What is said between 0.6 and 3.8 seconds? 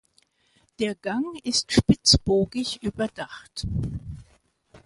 Der Gang ist spitzbogig überdacht.